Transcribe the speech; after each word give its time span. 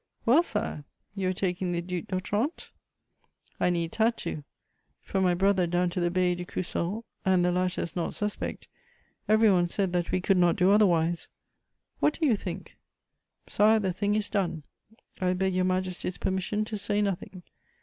"Well, 0.25 0.41
Sire, 0.41 0.83
you 1.13 1.29
are 1.29 1.33
taking 1.33 1.73
the 1.73 1.81
Duc 1.83 2.05
d'Otrante?" 2.07 2.71
"I 3.59 3.69
needs 3.69 3.97
had 3.97 4.17
to: 4.17 4.43
from 5.03 5.23
my 5.23 5.35
brother 5.35 5.67
down 5.67 5.91
to 5.91 5.99
the 5.99 6.09
Bailli 6.09 6.37
de 6.37 6.43
Crussol 6.45 7.03
(and 7.23 7.45
the 7.45 7.51
latter 7.51 7.83
is 7.83 7.95
not 7.95 8.15
suspect), 8.15 8.67
every 9.29 9.51
one 9.51 9.67
said 9.67 9.93
that 9.93 10.11
we 10.11 10.19
could 10.19 10.37
not 10.37 10.55
do 10.55 10.71
otherwise. 10.71 11.27
What 11.99 12.19
do 12.19 12.25
you 12.25 12.35
think?" 12.35 12.77
"Sire, 13.47 13.77
the 13.77 13.93
thing 13.93 14.15
is 14.15 14.27
done: 14.27 14.63
I 15.19 15.33
beg 15.33 15.53
your 15.53 15.65
Majesty's 15.65 16.17
permission 16.17 16.65
to 16.65 16.79
say 16.79 16.99
nothing." 17.03 17.43